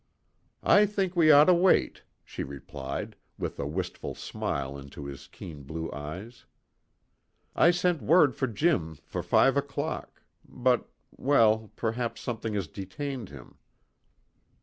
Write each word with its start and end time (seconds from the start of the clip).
"I 0.63 0.87
think 0.87 1.15
we 1.15 1.29
ought 1.31 1.43
to 1.45 1.53
wait," 1.53 2.01
she 2.25 2.41
replied, 2.43 3.15
with 3.37 3.59
a 3.59 3.67
wistful 3.67 4.15
smile 4.15 4.75
into 4.75 5.05
his 5.05 5.27
keen 5.27 5.61
blue 5.61 5.91
eyes. 5.91 6.45
"I 7.55 7.69
sent 7.69 8.01
word 8.01 8.35
to 8.37 8.47
Jim 8.47 8.95
for 9.05 9.21
five 9.21 9.55
o'clock 9.57 10.23
but 10.43 10.89
well, 11.11 11.69
perhaps 11.75 12.19
something 12.19 12.55
has 12.55 12.67
detained 12.67 13.29
him." 13.29 13.59